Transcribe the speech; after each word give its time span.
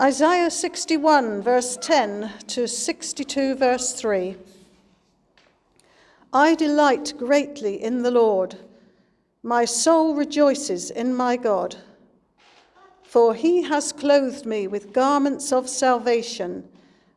Isaiah 0.00 0.50
61, 0.50 1.42
verse 1.42 1.76
10 1.76 2.32
to 2.46 2.66
62, 2.66 3.54
verse 3.54 3.92
3. 3.92 4.34
I 6.32 6.54
delight 6.54 7.12
greatly 7.18 7.82
in 7.82 8.02
the 8.02 8.10
Lord. 8.10 8.56
My 9.42 9.66
soul 9.66 10.14
rejoices 10.14 10.90
in 10.90 11.14
my 11.14 11.36
God. 11.36 11.76
For 13.02 13.34
he 13.34 13.64
has 13.64 13.92
clothed 13.92 14.46
me 14.46 14.66
with 14.66 14.94
garments 14.94 15.52
of 15.52 15.68
salvation 15.68 16.66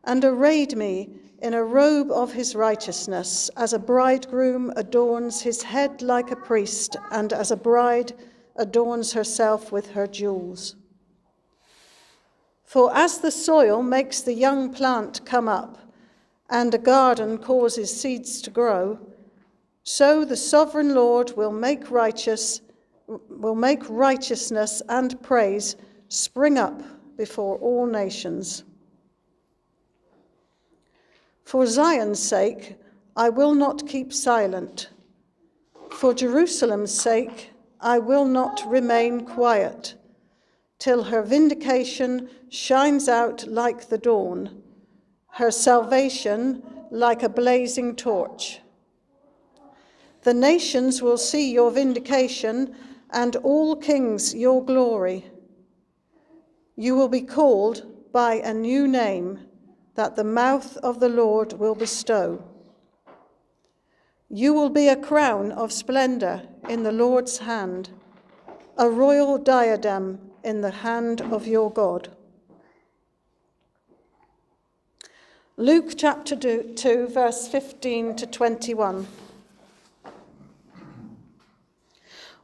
and 0.03 0.25
arrayed 0.25 0.75
me 0.75 1.09
in 1.41 1.53
a 1.53 1.63
robe 1.63 2.11
of 2.11 2.33
his 2.33 2.53
righteousness, 2.53 3.49
as 3.55 3.71
a 3.71 3.79
bridegroom 3.79 4.73
adorns 4.75 5.41
his 5.41 5.63
head 5.63 6.01
like 6.01 6.31
a 6.31 6.35
priest, 6.35 6.97
and 7.11 7.31
as 7.31 7.49
a 7.49 7.55
bride 7.55 8.11
adorns 8.57 9.13
herself 9.13 9.71
with 9.71 9.91
her 9.91 10.05
jewels. 10.05 10.75
For 12.73 12.91
as 12.95 13.19
the 13.19 13.29
soil 13.29 13.83
makes 13.83 14.21
the 14.21 14.33
young 14.33 14.73
plant 14.73 15.23
come 15.25 15.47
up, 15.47 15.77
and 16.49 16.73
a 16.73 16.79
garden 16.79 17.37
causes 17.37 17.95
seeds 17.95 18.41
to 18.41 18.49
grow, 18.49 18.97
so 19.83 20.25
the 20.25 20.35
sovereign 20.35 20.95
Lord 20.95 21.37
will 21.37 21.51
make 21.51 21.91
righteous 21.91 22.61
will 23.05 23.53
make 23.53 23.87
righteousness 23.87 24.81
and 24.89 25.21
praise 25.21 25.75
spring 26.09 26.57
up 26.57 26.81
before 27.15 27.59
all 27.59 27.85
nations. 27.85 28.63
For 31.45 31.67
Zion's 31.67 32.17
sake, 32.17 32.77
I 33.15 33.29
will 33.29 33.53
not 33.53 33.87
keep 33.87 34.11
silent. 34.11 34.89
For 35.91 36.11
Jerusalem's 36.11 36.99
sake, 36.99 37.51
I 37.79 37.99
will 37.99 38.25
not 38.25 38.63
remain 38.65 39.27
quiet 39.27 39.93
till 40.83 41.03
her 41.03 41.21
vindication 41.21 42.29
shines 42.49 43.07
out 43.07 43.47
like 43.47 43.87
the 43.87 43.97
dawn, 43.97 44.61
her 45.29 45.49
salvation 45.49 46.61
like 46.91 47.23
a 47.23 47.29
blazing 47.29 47.95
torch. 47.95 48.59
The 50.23 50.33
nations 50.33 51.01
will 51.01 51.17
see 51.17 51.53
your 51.53 51.71
vindication, 51.71 52.75
and 53.11 53.37
all 53.37 53.77
kings 53.77 54.35
your 54.35 54.61
glory. 54.61 55.31
You 56.75 56.95
will 56.97 57.07
be 57.07 57.21
called 57.21 58.11
by 58.11 58.33
a 58.33 58.53
new 58.53 58.85
name 58.85 59.39
that 59.95 60.17
the 60.17 60.25
mouth 60.25 60.75
of 60.83 60.99
the 60.99 61.07
Lord 61.07 61.53
will 61.53 61.75
bestow. 61.75 62.43
You 64.27 64.53
will 64.53 64.69
be 64.69 64.89
a 64.89 64.97
crown 64.97 65.53
of 65.53 65.71
splendor 65.71 66.41
in 66.67 66.83
the 66.83 66.91
Lord's 66.91 67.37
hand, 67.37 67.91
a 68.77 68.89
royal 68.89 69.37
diadem 69.37 70.31
in 70.43 70.61
the 70.61 70.71
hand 70.71 71.21
of 71.21 71.47
your 71.47 71.71
God. 71.71 72.09
Luke 75.57 75.93
chapter 75.95 76.35
2, 76.35 77.07
verse 77.07 77.47
15 77.47 78.15
to 78.15 78.25
21. 78.25 79.07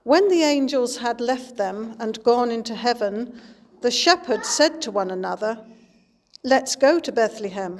When 0.03 0.29
the 0.29 0.43
angels 0.43 0.97
had 0.97 1.19
left 1.19 1.57
them 1.57 1.95
and 1.99 2.23
gone 2.23 2.51
into 2.51 2.75
heaven, 2.75 3.41
the 3.81 3.91
shepherds 3.91 4.47
said 4.47 4.81
to 4.83 4.91
one 4.91 5.11
another, 5.11 5.59
Let's 6.43 6.75
go 6.75 6.99
to 6.99 7.11
Bethlehem 7.11 7.79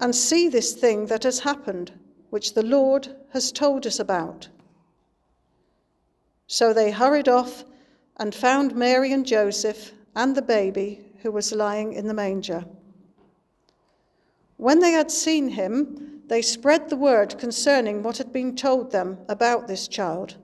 and 0.00 0.14
see 0.14 0.48
this 0.48 0.72
thing 0.72 1.06
that 1.06 1.22
has 1.22 1.40
happened, 1.40 1.92
which 2.30 2.54
the 2.54 2.64
Lord 2.64 3.14
has 3.32 3.52
told 3.52 3.86
us 3.86 4.00
about. 4.00 4.48
So 6.46 6.72
they 6.72 6.90
hurried 6.90 7.28
off 7.28 7.64
and 8.22 8.36
found 8.36 8.76
Mary 8.76 9.12
and 9.12 9.26
Joseph 9.26 9.90
and 10.14 10.36
the 10.36 10.42
baby 10.42 11.04
who 11.22 11.32
was 11.32 11.50
lying 11.50 11.92
in 11.92 12.06
the 12.06 12.14
manger. 12.14 12.64
When 14.58 14.78
they 14.78 14.92
had 14.92 15.10
seen 15.10 15.48
him, 15.48 16.22
they 16.28 16.40
spread 16.40 16.88
the 16.88 16.94
word 16.94 17.36
concerning 17.36 18.04
what 18.04 18.18
had 18.18 18.32
been 18.32 18.54
told 18.54 18.92
them 18.92 19.18
about 19.28 19.66
this 19.66 19.88
child. 19.88 20.36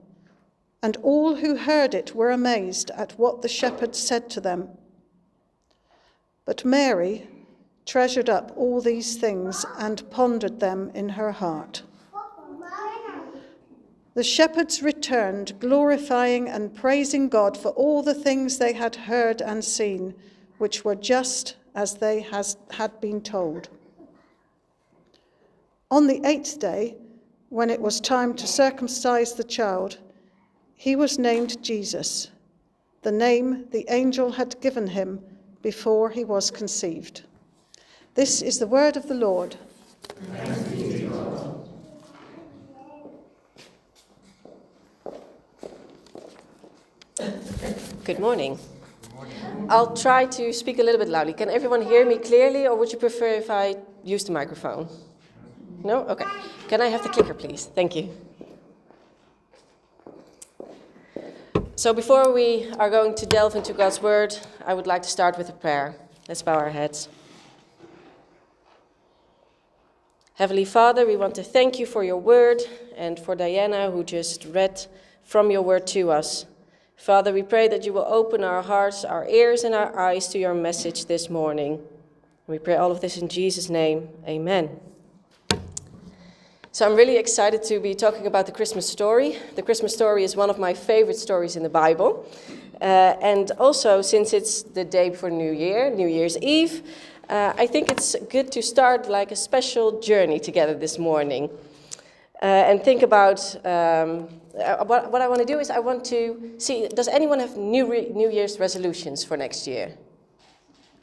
And 0.83 0.97
all 1.03 1.35
who 1.35 1.55
heard 1.55 1.93
it 1.93 2.13
were 2.13 2.31
amazed 2.31 2.91
at 2.97 3.17
what 3.17 3.41
the 3.41 3.47
shepherds 3.47 3.97
said 3.97 4.29
to 4.31 4.41
them. 4.41 4.67
But 6.43 6.65
Mary 6.65 7.29
treasured 7.85 8.29
up 8.29 8.51
all 8.57 8.81
these 8.81 9.15
things 9.15 9.65
and 9.77 10.09
pondered 10.11 10.59
them 10.59 10.91
in 10.93 11.07
her 11.07 11.31
heart. 11.31 11.83
The 14.19 14.23
shepherds 14.25 14.83
returned, 14.83 15.57
glorifying 15.61 16.49
and 16.49 16.75
praising 16.75 17.29
God 17.29 17.55
for 17.55 17.69
all 17.69 18.03
the 18.03 18.13
things 18.13 18.57
they 18.57 18.73
had 18.73 18.93
heard 18.93 19.41
and 19.41 19.63
seen, 19.63 20.13
which 20.57 20.83
were 20.83 20.95
just 20.95 21.55
as 21.73 21.93
they 21.93 22.19
has, 22.19 22.57
had 22.71 22.99
been 22.99 23.21
told. 23.21 23.69
On 25.89 26.05
the 26.05 26.19
eighth 26.25 26.59
day, 26.59 26.97
when 27.47 27.69
it 27.69 27.79
was 27.79 28.01
time 28.01 28.33
to 28.33 28.45
circumcise 28.45 29.35
the 29.35 29.43
child, 29.45 29.99
he 30.75 30.97
was 30.97 31.17
named 31.17 31.63
Jesus, 31.63 32.29
the 33.03 33.13
name 33.13 33.67
the 33.71 33.85
angel 33.87 34.33
had 34.33 34.59
given 34.59 34.87
him 34.87 35.21
before 35.61 36.09
he 36.09 36.25
was 36.25 36.51
conceived. 36.51 37.21
This 38.15 38.41
is 38.41 38.59
the 38.59 38.67
word 38.67 38.97
of 38.97 39.07
the 39.07 39.15
Lord. 39.15 39.55
Good 48.03 48.19
morning. 48.19 48.57
I'll 49.69 49.95
try 49.95 50.25
to 50.25 50.51
speak 50.51 50.79
a 50.79 50.83
little 50.83 50.99
bit 50.99 51.09
loudly. 51.09 51.33
Can 51.33 51.49
everyone 51.49 51.81
hear 51.81 52.05
me 52.05 52.17
clearly, 52.17 52.65
or 52.65 52.75
would 52.75 52.91
you 52.91 52.97
prefer 52.97 53.27
if 53.27 53.49
I 53.49 53.75
use 54.03 54.23
the 54.23 54.31
microphone? 54.31 54.87
No? 55.83 56.05
Okay. 56.07 56.25
Can 56.67 56.81
I 56.81 56.87
have 56.87 57.03
the 57.03 57.09
clicker, 57.09 57.33
please? 57.33 57.65
Thank 57.75 57.95
you. 57.95 58.09
So, 61.75 61.93
before 61.93 62.33
we 62.33 62.69
are 62.79 62.89
going 62.89 63.15
to 63.15 63.25
delve 63.25 63.55
into 63.55 63.73
God's 63.73 64.01
Word, 64.01 64.35
I 64.65 64.73
would 64.73 64.87
like 64.87 65.03
to 65.03 65.09
start 65.09 65.37
with 65.37 65.49
a 65.49 65.53
prayer. 65.53 65.95
Let's 66.27 66.41
bow 66.41 66.55
our 66.55 66.69
heads. 66.69 67.07
Heavenly 70.33 70.65
Father, 70.65 71.05
we 71.05 71.15
want 71.15 71.35
to 71.35 71.43
thank 71.43 71.79
you 71.79 71.85
for 71.85 72.03
your 72.03 72.17
Word 72.17 72.61
and 72.97 73.19
for 73.19 73.35
Diana, 73.35 73.91
who 73.91 74.03
just 74.03 74.45
read 74.45 74.85
from 75.23 75.51
your 75.51 75.61
Word 75.61 75.85
to 75.87 76.11
us. 76.11 76.45
Father, 76.99 77.31
we 77.31 77.43
pray 77.43 77.69
that 77.69 77.85
you 77.85 77.93
will 77.93 78.05
open 78.09 78.43
our 78.43 78.61
hearts, 78.61 79.05
our 79.05 79.25
ears, 79.29 79.63
and 79.63 79.73
our 79.73 79.97
eyes 79.97 80.27
to 80.27 80.37
your 80.37 80.53
message 80.53 81.05
this 81.05 81.29
morning. 81.29 81.79
We 82.45 82.59
pray 82.59 82.75
all 82.75 82.91
of 82.91 82.99
this 82.99 83.15
in 83.15 83.29
Jesus' 83.29 83.69
name. 83.69 84.09
Amen. 84.27 84.69
So 86.73 86.85
I'm 86.85 86.97
really 86.97 87.15
excited 87.15 87.63
to 87.63 87.79
be 87.79 87.95
talking 87.95 88.27
about 88.27 88.47
the 88.47 88.51
Christmas 88.51 88.85
story. 88.85 89.37
The 89.55 89.61
Christmas 89.61 89.93
story 89.93 90.25
is 90.25 90.35
one 90.35 90.49
of 90.49 90.59
my 90.59 90.73
favorite 90.73 91.15
stories 91.15 91.55
in 91.55 91.63
the 91.63 91.69
Bible. 91.69 92.29
Uh, 92.81 93.15
and 93.21 93.49
also, 93.51 94.01
since 94.01 94.33
it's 94.33 94.63
the 94.63 94.83
day 94.83 95.09
before 95.09 95.29
New 95.29 95.53
Year, 95.53 95.89
New 95.89 96.07
Year's 96.07 96.37
Eve, 96.39 96.83
uh, 97.29 97.53
I 97.57 97.65
think 97.65 97.89
it's 97.89 98.17
good 98.29 98.51
to 98.51 98.61
start 98.61 99.07
like 99.07 99.31
a 99.31 99.37
special 99.37 100.01
journey 100.01 100.37
together 100.37 100.73
this 100.73 100.99
morning. 100.99 101.49
Uh, 102.41 102.45
and 102.45 102.81
think 102.81 103.01
about 103.01 103.39
um, 103.65 104.29
uh, 104.57 104.85
what, 104.85 105.11
what 105.11 105.21
I 105.21 105.27
want 105.27 105.39
to 105.41 105.45
do 105.45 105.59
is 105.59 105.69
I 105.69 105.79
want 105.79 106.05
to 106.05 106.53
see 106.57 106.87
does 106.87 107.09
anyone 107.09 107.39
have 107.39 107.57
new, 107.57 107.87
new 108.13 108.31
Year's 108.31 108.59
resolutions 108.59 109.25
for 109.25 109.35
next 109.35 109.67
year? 109.67 109.97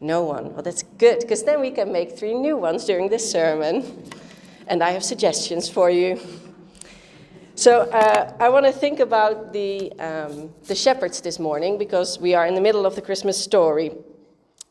No 0.00 0.24
one. 0.24 0.52
Well, 0.52 0.62
that's 0.62 0.82
good 0.82 1.20
because 1.20 1.42
then 1.42 1.60
we 1.60 1.70
can 1.70 1.92
make 1.92 2.18
three 2.18 2.34
new 2.34 2.56
ones 2.56 2.84
during 2.84 3.08
this 3.08 3.30
sermon. 3.30 4.10
And 4.66 4.82
I 4.82 4.90
have 4.90 5.04
suggestions 5.04 5.68
for 5.68 5.90
you. 5.90 6.20
So 7.54 7.82
uh, 7.82 8.34
I 8.38 8.48
want 8.48 8.66
to 8.66 8.72
think 8.72 9.00
about 9.00 9.52
the, 9.52 9.92
um, 9.98 10.50
the 10.66 10.74
shepherds 10.74 11.20
this 11.20 11.38
morning 11.38 11.78
because 11.78 12.18
we 12.18 12.34
are 12.34 12.46
in 12.46 12.54
the 12.54 12.60
middle 12.60 12.84
of 12.84 12.94
the 12.94 13.00
Christmas 13.00 13.42
story. 13.42 13.92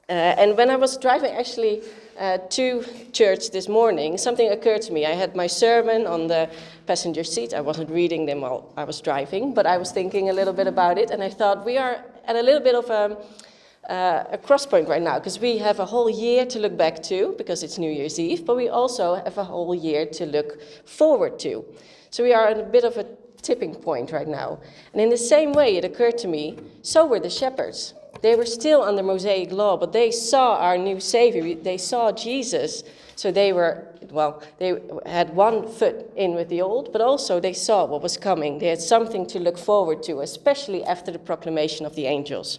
Uh, 0.08 0.12
and 0.12 0.56
when 0.56 0.70
I 0.70 0.76
was 0.76 0.98
driving 0.98 1.32
actually 1.32 1.82
uh, 2.18 2.38
to 2.50 2.84
church 3.12 3.52
this 3.52 3.68
morning, 3.68 4.18
something 4.18 4.50
occurred 4.52 4.82
to 4.84 4.94
me. 4.94 5.06
I 5.06 5.12
had 5.12 5.36
my 5.36 5.48
sermon 5.48 6.08
on 6.08 6.28
the 6.28 6.50
passenger 6.86 7.24
seat. 7.24 7.54
I 7.54 7.62
wasn't 7.62 7.90
reading 7.90 8.26
them 8.26 8.42
while 8.42 8.72
I 8.78 8.84
was 8.84 9.02
driving, 9.02 9.54
but 9.54 9.66
I 9.66 9.78
was 9.78 9.92
thinking 9.92 10.30
a 10.30 10.34
little 10.34 10.54
bit 10.54 10.68
about 10.68 10.98
it, 10.98 11.12
and 11.12 11.24
I 11.24 11.30
thought 11.30 11.66
we 11.66 11.78
are 11.78 12.04
at 12.26 12.36
a 12.36 12.42
little 12.42 12.62
bit 12.62 12.76
of 12.76 12.90
a, 12.90 13.92
uh, 13.92 14.24
a 14.32 14.38
cross 14.38 14.66
point 14.66 14.88
right 14.88 15.02
now 15.02 15.20
because 15.20 15.40
we 15.40 15.58
have 15.58 15.80
a 15.80 15.86
whole 15.86 16.10
year 16.10 16.46
to 16.46 16.60
look 16.60 16.78
back 16.78 17.04
to 17.04 17.36
because 17.38 17.64
it's 17.64 17.78
New 17.78 17.92
Year's 17.92 18.20
Eve, 18.20 18.46
but 18.46 18.56
we 18.56 18.70
also 18.70 19.16
have 19.16 19.38
a 19.38 19.44
whole 19.44 19.76
year 19.76 20.06
to 20.06 20.26
look 20.26 20.62
forward 20.86 21.38
to. 21.40 21.66
So 22.10 22.24
we 22.24 22.34
are 22.34 22.48
at 22.48 22.60
a 22.60 22.64
bit 22.64 22.84
of 22.84 22.98
a 22.98 23.06
tipping 23.42 23.76
point 23.76 24.12
right 24.12 24.28
now. 24.28 24.60
And 24.94 25.02
in 25.02 25.10
the 25.10 25.18
same 25.18 25.54
way, 25.54 25.78
it 25.78 25.86
occurred 25.86 26.18
to 26.20 26.28
me, 26.28 26.58
so 26.82 27.06
were 27.06 27.20
the 27.20 27.30
shepherds. 27.30 27.94
They 28.25 28.36
were 28.36 28.48
still 28.48 28.81
under 28.81 29.04
Mosaic 29.04 29.51
law, 29.51 29.77
but 29.77 29.94
they 29.94 30.10
saw 30.10 30.57
our 30.57 30.80
new 30.80 31.00
Savior. 31.00 31.54
They 31.54 31.77
saw 31.77 32.12
Jesus. 32.12 32.83
So 33.16 33.31
they 33.31 33.54
were, 33.54 33.86
well, 34.10 34.42
they 34.57 34.81
had 35.06 35.36
one 35.36 35.68
foot 35.68 36.12
in 36.16 36.33
with 36.33 36.50
the 36.50 36.60
old, 36.63 36.92
but 36.92 37.01
also 37.01 37.39
they 37.39 37.54
saw 37.54 37.86
what 37.86 38.01
was 38.01 38.18
coming. 38.18 38.57
They 38.57 38.69
had 38.69 38.81
something 38.81 39.27
to 39.27 39.38
look 39.38 39.60
forward 39.60 40.01
to, 40.06 40.22
especially 40.22 40.83
after 40.83 41.12
the 41.12 41.19
proclamation 41.19 41.86
of 41.86 41.94
the 41.94 42.07
angels. 42.07 42.57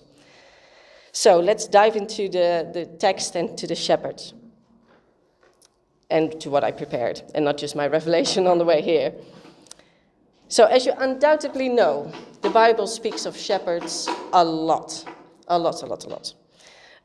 So 1.11 1.41
let's 1.41 1.67
dive 1.67 1.97
into 1.97 2.29
the, 2.29 2.71
the 2.73 2.87
text 2.87 3.35
and 3.35 3.59
to 3.59 3.67
the 3.67 3.75
shepherds 3.75 4.35
and 6.11 6.41
to 6.43 6.49
what 6.49 6.63
I 6.63 6.71
prepared, 6.71 7.23
and 7.35 7.45
not 7.45 7.59
just 7.59 7.75
my 7.75 7.89
revelation 7.99 8.47
on 8.47 8.59
the 8.59 8.65
way 8.65 8.83
here. 8.83 9.13
So, 10.47 10.67
as 10.67 10.87
you 10.87 10.93
undoubtedly 10.97 11.69
know, 11.69 12.13
the 12.43 12.51
Bible 12.51 12.87
speaks 12.87 13.27
of 13.27 13.37
shepherds 13.37 14.09
a 14.33 14.45
lot. 14.45 15.05
A 15.49 15.59
lot, 15.59 15.83
a 15.83 15.87
lot, 15.87 16.05
a 16.05 16.09
lot. 16.09 16.35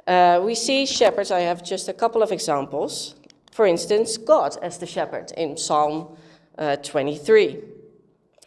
Uh, 0.07 0.41
we 0.43 0.55
see 0.55 0.85
shepherds, 0.85 1.31
I 1.31 1.41
have 1.41 1.63
just 1.63 1.88
a 1.88 1.93
couple 1.93 2.23
of 2.23 2.31
examples. 2.31 3.15
For 3.51 3.65
instance, 3.65 4.17
God 4.17 4.57
as 4.61 4.77
the 4.77 4.88
shepherd 4.88 5.31
in 5.38 5.57
Psalm 5.57 6.17
uh, 6.57 6.77
23. 6.77 7.59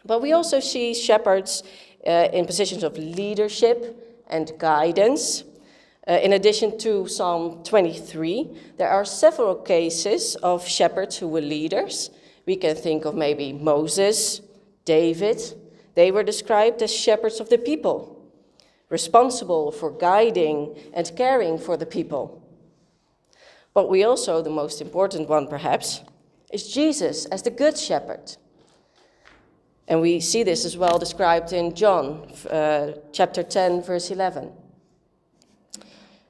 But 0.04 0.20
we 0.20 0.32
also 0.32 0.60
see 0.60 0.94
shepherds 0.94 1.62
uh, 2.06 2.28
in 2.32 2.46
positions 2.46 2.82
of 2.82 2.98
leadership 2.98 4.22
and 4.28 4.52
guidance. 4.58 5.44
Uh, 6.06 6.12
in 6.22 6.34
addition 6.34 6.76
to 6.78 7.08
Psalm 7.08 7.62
23, 7.64 8.50
there 8.76 8.90
are 8.90 9.04
several 9.04 9.54
cases 9.54 10.36
of 10.36 10.66
shepherds 10.66 11.16
who 11.16 11.28
were 11.28 11.40
leaders. 11.40 12.10
We 12.46 12.56
can 12.56 12.76
think 12.76 13.06
of 13.06 13.14
maybe 13.14 13.52
Moses, 13.52 14.42
David. 14.84 15.40
They 15.94 16.10
were 16.10 16.22
described 16.22 16.82
as 16.82 16.94
shepherds 16.94 17.40
of 17.40 17.48
the 17.48 17.56
people, 17.56 18.13
responsible 18.88 19.72
for 19.72 19.90
guiding 19.90 20.76
and 20.92 21.10
caring 21.16 21.58
for 21.58 21.76
the 21.76 21.86
people. 21.86 22.42
But 23.72 23.90
we 23.90 24.04
also, 24.04 24.42
the 24.42 24.50
most 24.50 24.80
important 24.80 25.28
one 25.28 25.48
perhaps, 25.48 26.02
is 26.52 26.72
Jesus 26.72 27.24
as 27.26 27.42
the 27.42 27.50
Good 27.50 27.76
Shepherd. 27.76 28.36
And 29.88 30.00
we 30.00 30.20
see 30.20 30.44
this 30.44 30.64
as 30.64 30.76
well 30.76 30.98
described 30.98 31.52
in 31.52 31.74
John 31.74 32.30
uh, 32.50 32.92
chapter 33.12 33.42
10, 33.42 33.82
verse 33.82 34.10
11. 34.10 34.52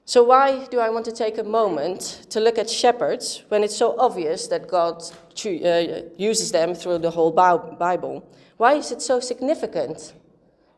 So, 0.06 0.23
why 0.23 0.67
do 0.67 0.81
I 0.81 0.91
want 0.91 1.05
to 1.06 1.12
take 1.12 1.39
a 1.39 1.45
moment 1.45 2.27
to 2.31 2.41
look 2.41 2.59
at 2.59 2.69
shepherds 2.69 3.43
when 3.49 3.62
it's 3.62 3.77
so 3.77 3.99
obvious 3.99 4.49
that 4.49 4.69
God 4.69 5.03
uh, 5.47 6.03
uses 6.19 6.53
them 6.53 6.75
through 6.75 6.99
the 6.99 7.11
whole 7.11 7.31
Bible? 7.31 8.29
Why 8.56 8.75
is 8.75 8.93
it 8.93 9.01
so 9.01 9.21
significant 9.21 10.12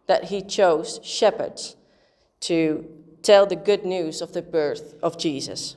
that 0.06 0.24
He 0.24 0.42
chose 0.42 1.00
shepherds 1.02 1.76
to 2.40 2.86
tell 3.22 3.46
the 3.46 3.56
good 3.56 3.84
news 3.84 4.20
of 4.20 4.32
the 4.32 4.42
birth 4.42 4.94
of 5.02 5.18
Jesus? 5.18 5.76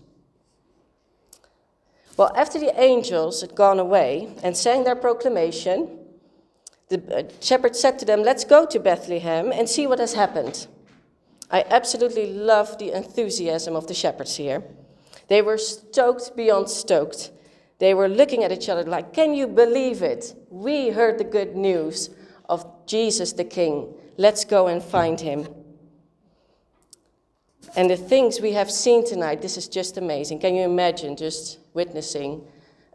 Well, 2.17 2.31
after 2.35 2.59
the 2.59 2.79
angels 2.79 3.41
had 3.41 3.55
gone 3.55 3.79
away 3.79 4.35
and 4.43 4.55
sang 4.55 4.83
their 4.83 4.95
proclamation, 4.95 5.99
the 6.89 7.01
uh, 7.15 7.23
shepherds 7.39 7.79
said 7.79 7.97
to 7.99 8.05
them, 8.05 8.23
Let's 8.23 8.43
go 8.43 8.65
to 8.65 8.79
Bethlehem 8.79 9.51
and 9.51 9.69
see 9.69 9.87
what 9.87 9.99
has 9.99 10.13
happened 10.13 10.67
I 11.51 11.65
absolutely 11.69 12.31
love 12.31 12.77
the 12.77 12.91
enthusiasm 12.95 13.75
of 13.75 13.87
the 13.87 13.93
shepherds 13.93 14.35
here. 14.35 14.63
They 15.27 15.41
were 15.41 15.57
stoked 15.57 16.35
beyond 16.35 16.69
stoked. 16.69 17.31
They 17.79 17.93
were 17.93 18.07
looking 18.07 18.43
at 18.43 18.51
each 18.51 18.69
other 18.69 18.83
like, 18.83 19.13
Can 19.13 19.33
you 19.33 19.47
believe 19.47 20.01
it? 20.03 20.35
We 20.49 20.89
heard 20.89 21.17
the 21.17 21.23
good 21.23 21.55
news 21.55 22.09
of 22.49 22.65
Jesus 22.85 23.31
the 23.31 23.45
King. 23.45 23.93
Let's 24.17 24.43
go 24.43 24.67
and 24.67 24.83
find 24.83 25.21
him. 25.21 25.47
And 27.75 27.89
the 27.89 27.95
things 27.95 28.41
we 28.41 28.53
have 28.53 28.71
seen 28.71 29.05
tonight, 29.05 29.41
this 29.41 29.55
is 29.55 29.67
just 29.67 29.97
amazing. 29.97 30.39
Can 30.39 30.55
you 30.55 30.63
imagine 30.63 31.15
just 31.15 31.59
witnessing 31.73 32.41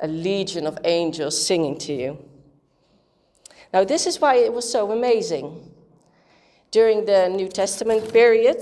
a 0.02 0.08
legion 0.08 0.66
of 0.66 0.78
angels 0.84 1.46
singing 1.46 1.78
to 1.78 1.94
you? 1.94 2.18
Now, 3.72 3.84
this 3.84 4.06
is 4.06 4.20
why 4.20 4.36
it 4.36 4.52
was 4.52 4.70
so 4.70 4.90
amazing. 4.92 5.70
During 6.70 7.04
the 7.04 7.28
New 7.28 7.48
Testament 7.48 8.12
period, 8.12 8.60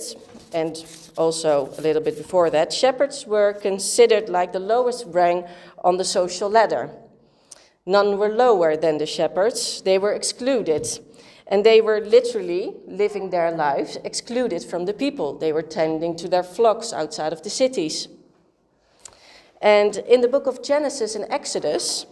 and 0.53 0.85
also 1.17 1.73
a 1.79 1.81
little 1.81 2.03
bit 2.03 2.19
before 2.19 2.51
that, 2.51 2.73
shepherds 2.73 3.27
were 3.27 3.55
considered 3.55 4.29
like 4.29 4.53
the 4.53 4.61
lowest 4.61 5.07
rank 5.07 5.47
on 5.83 5.97
the 5.97 6.05
social 6.05 6.51
ladder. 6.51 6.91
None 7.85 8.19
were 8.19 8.29
lower 8.29 8.77
than 8.77 8.99
the 8.99 9.07
shepherds, 9.07 9.83
they 9.83 9.99
were 9.99 10.13
excluded. 10.13 10.87
And 11.49 11.65
they 11.67 11.81
were 11.81 12.01
literally 12.01 12.77
living 12.87 13.31
their 13.31 13.51
lives 13.51 13.99
excluded 14.05 14.65
from 14.65 14.87
the 14.87 14.95
people. 14.95 15.37
They 15.37 15.53
were 15.53 15.63
tending 15.63 16.17
to 16.17 16.29
their 16.29 16.45
flocks 16.45 16.93
outside 16.93 17.33
of 17.33 17.43
the 17.43 17.51
cities. 17.51 18.09
And 19.61 19.99
in 19.99 20.23
the 20.23 20.29
book 20.29 20.47
of 20.47 20.63
Genesis 20.63 21.15
and 21.15 21.27
Exodus, 21.29 22.07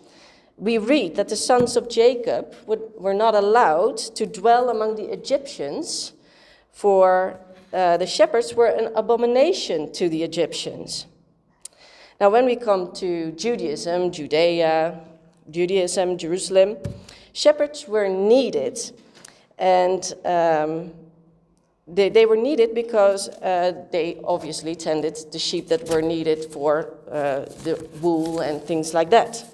we 0.56 0.76
read 0.76 1.16
that 1.16 1.28
the 1.28 1.36
sons 1.36 1.76
of 1.76 1.88
Jacob 1.88 2.54
would, 2.66 2.82
were 2.96 3.14
not 3.14 3.34
allowed 3.34 3.96
to 3.96 4.26
dwell 4.26 4.68
among 4.68 4.96
the 4.96 5.10
Egyptians, 5.10 6.12
for 6.70 7.40
uh, 7.72 7.96
the 7.96 8.06
shepherds 8.06 8.54
were 8.54 8.66
an 8.66 8.92
abomination 8.94 9.90
to 9.92 10.08
the 10.08 10.22
Egyptians. 10.22 11.06
Now, 12.20 12.28
when 12.28 12.44
we 12.44 12.56
come 12.56 12.92
to 12.96 13.32
Judaism, 13.32 14.12
Judea, 14.12 15.00
Judaism, 15.50 16.18
Jerusalem, 16.18 16.76
shepherds 17.32 17.88
were 17.88 18.08
needed, 18.08 18.78
and 19.58 20.14
um, 20.24 20.92
they, 21.86 22.08
they, 22.08 22.26
were 22.26 22.36
needed 22.36 22.74
because 22.74 23.28
uh, 23.28 23.84
they 23.90 24.20
obviously 24.24 24.74
tended 24.74 25.18
the 25.32 25.38
sheep 25.38 25.68
that 25.68 25.88
were 25.88 26.02
needed 26.02 26.44
for 26.52 26.94
uh, 27.10 27.40
the 27.64 27.88
wool 28.00 28.40
and 28.40 28.62
things 28.62 28.94
like 28.94 29.10
that. 29.10 29.44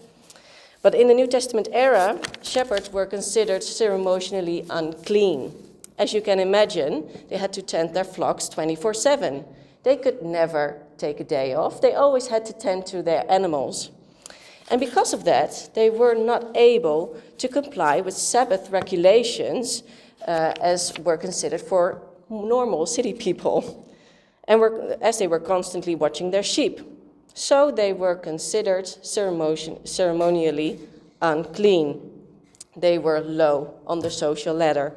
But 0.82 0.94
in 0.94 1.08
the 1.08 1.14
New 1.14 1.26
Testament 1.26 1.69
era, 1.72 2.20
shepherds 2.42 2.92
were 2.92 3.06
considered 3.06 3.62
ceremonially 3.62 4.64
unclean. 4.70 5.52
As 5.99 6.12
you 6.12 6.20
can 6.20 6.38
imagine, 6.38 7.08
they 7.28 7.38
had 7.38 7.52
to 7.54 7.62
tend 7.62 7.94
their 7.94 8.04
flocks 8.04 8.49
24 8.49 8.94
7. 8.94 9.44
They 9.82 9.96
could 9.96 10.22
never 10.22 10.81
take 10.99 11.20
a 11.20 11.25
day 11.25 11.54
off, 11.54 11.81
they 11.81 11.94
always 11.94 12.28
had 12.28 12.44
to 12.46 12.52
tend 12.52 12.87
to 12.87 13.02
their 13.02 13.25
animals. 13.31 13.90
And 14.70 14.80
because 14.80 15.12
of 15.12 15.24
that, 15.24 15.70
they 15.74 15.90
were 15.90 16.14
not 16.14 16.56
able 16.56 17.16
to 17.38 17.48
comply 17.48 18.00
with 18.00 18.14
Sabbath 18.14 18.70
regulations 18.70 19.82
uh, 20.26 20.54
as 20.60 20.92
were 20.98 21.16
considered 21.16 21.60
for 21.60 22.02
normal 22.28 22.86
city 22.86 23.12
people, 23.12 23.86
and 24.48 24.60
were, 24.60 24.96
as 25.00 25.18
they 25.18 25.28
were 25.28 25.38
constantly 25.38 25.94
watching 25.94 26.30
their 26.30 26.42
sheep 26.42 26.80
so 27.36 27.70
they 27.70 27.92
were 27.92 28.14
considered 28.14 28.88
ceremonially 28.88 30.80
unclean. 31.20 32.00
They 32.74 32.96
were 32.96 33.20
low 33.20 33.74
on 33.86 33.98
the 33.98 34.10
social 34.10 34.54
ladder. 34.54 34.94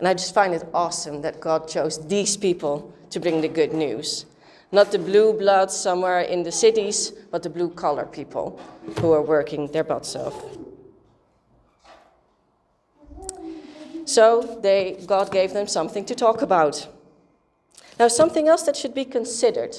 And 0.00 0.08
I 0.08 0.14
just 0.14 0.34
find 0.34 0.52
it 0.54 0.66
awesome 0.74 1.22
that 1.22 1.38
God 1.40 1.68
chose 1.68 2.04
these 2.08 2.36
people 2.36 2.92
to 3.10 3.20
bring 3.20 3.40
the 3.40 3.48
good 3.48 3.72
news. 3.72 4.26
Not 4.70 4.92
the 4.92 4.98
blue 4.98 5.32
bloods 5.32 5.76
somewhere 5.76 6.20
in 6.20 6.42
the 6.42 6.52
cities, 6.52 7.12
but 7.30 7.42
the 7.42 7.50
blue 7.50 7.70
collar 7.70 8.04
people 8.04 8.60
who 9.00 9.12
are 9.12 9.22
working 9.22 9.68
their 9.68 9.84
butts 9.84 10.14
off. 10.14 10.34
So 14.04 14.58
they, 14.62 15.02
God 15.06 15.30
gave 15.30 15.52
them 15.52 15.66
something 15.66 16.04
to 16.06 16.14
talk 16.14 16.42
about. 16.42 16.88
Now, 17.98 18.08
something 18.08 18.48
else 18.48 18.62
that 18.62 18.76
should 18.76 18.94
be 18.94 19.04
considered 19.04 19.76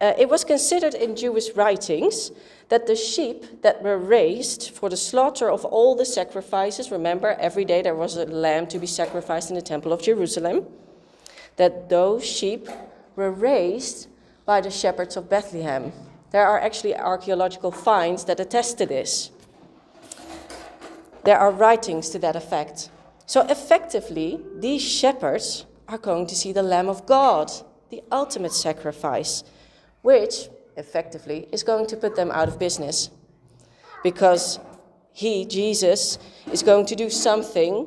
uh, 0.00 0.14
it 0.16 0.30
was 0.30 0.44
considered 0.44 0.94
in 0.94 1.14
Jewish 1.14 1.50
writings 1.54 2.32
that 2.70 2.86
the 2.86 2.96
sheep 2.96 3.62
that 3.62 3.82
were 3.82 3.98
raised 3.98 4.70
for 4.70 4.88
the 4.88 4.96
slaughter 4.96 5.50
of 5.50 5.64
all 5.66 5.94
the 5.94 6.06
sacrifices, 6.06 6.90
remember, 6.90 7.36
every 7.38 7.66
day 7.66 7.82
there 7.82 7.94
was 7.94 8.16
a 8.16 8.24
lamb 8.24 8.66
to 8.68 8.78
be 8.78 8.86
sacrificed 8.86 9.50
in 9.50 9.56
the 9.56 9.62
Temple 9.62 9.92
of 9.92 10.00
Jerusalem, 10.00 10.64
that 11.56 11.90
those 11.90 12.24
sheep 12.24 12.66
were 13.16 13.30
raised 13.30 14.08
by 14.44 14.60
the 14.60 14.70
shepherds 14.70 15.16
of 15.16 15.28
Bethlehem. 15.28 15.92
There 16.30 16.46
are 16.46 16.60
actually 16.60 16.96
archaeological 16.96 17.70
finds 17.70 18.24
that 18.24 18.40
attest 18.40 18.78
to 18.78 18.86
this. 18.86 19.30
There 21.24 21.38
are 21.38 21.50
writings 21.50 22.10
to 22.10 22.18
that 22.20 22.36
effect. 22.36 22.90
So, 23.26 23.42
effectively, 23.42 24.40
these 24.56 24.82
shepherds 24.82 25.66
are 25.88 25.98
going 25.98 26.26
to 26.26 26.34
see 26.34 26.52
the 26.52 26.62
Lamb 26.62 26.88
of 26.88 27.06
God, 27.06 27.50
the 27.90 28.02
ultimate 28.10 28.52
sacrifice 28.52 29.44
which 30.02 30.48
effectively 30.76 31.48
is 31.52 31.62
going 31.62 31.86
to 31.86 31.96
put 31.96 32.16
them 32.16 32.30
out 32.30 32.48
of 32.48 32.58
business. 32.58 33.10
Because 34.02 34.58
he, 35.12 35.44
Jesus, 35.44 36.18
is 36.50 36.62
going 36.62 36.86
to 36.86 36.96
do 36.96 37.10
something 37.10 37.86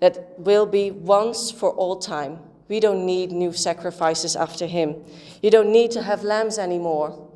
that 0.00 0.38
will 0.38 0.66
be 0.66 0.90
once 0.90 1.50
for 1.50 1.70
all 1.72 1.96
time. 1.96 2.38
We 2.70 2.78
don't 2.78 3.04
need 3.04 3.32
new 3.32 3.52
sacrifices 3.52 4.36
after 4.36 4.64
him. 4.64 4.94
You 5.42 5.50
don't 5.50 5.72
need 5.72 5.90
to 5.90 6.02
have 6.02 6.22
lambs 6.22 6.56
anymore. 6.56 7.28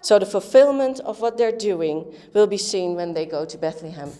So 0.00 0.18
the 0.18 0.24
fulfillment 0.24 1.00
of 1.00 1.20
what 1.20 1.36
they're 1.36 1.52
doing 1.52 2.10
will 2.32 2.46
be 2.46 2.56
seen 2.56 2.94
when 2.94 3.12
they 3.12 3.26
go 3.26 3.44
to 3.44 3.58
Bethlehem. 3.58 4.10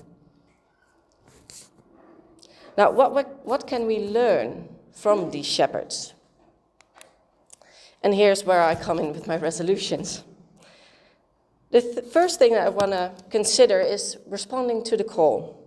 Now, 2.76 2.90
what, 2.90 3.46
what, 3.46 3.66
can 3.66 3.86
we 3.86 4.00
learn 4.00 4.68
from 4.92 5.30
these 5.30 5.46
shepherds? 5.46 6.12
And 8.02 8.14
here's 8.14 8.44
where 8.44 8.60
I 8.60 8.74
come 8.74 8.98
in 8.98 9.14
with 9.14 9.26
my 9.26 9.38
resolutions. 9.38 10.24
The 11.70 11.80
th- 11.80 12.04
first 12.12 12.38
thing 12.38 12.52
that 12.52 12.66
I 12.66 12.68
want 12.68 12.92
to 12.92 13.12
consider 13.30 13.80
is 13.80 14.18
responding 14.26 14.84
to 14.84 14.96
the 14.98 15.04
call. 15.04 15.63